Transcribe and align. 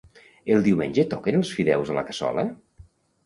El 0.53 0.63
diumenge 0.67 1.03
toquen 1.11 1.37
els 1.41 1.51
fideus 1.57 1.93
a 1.93 1.97
la 1.99 2.05
cassola? 2.09 2.47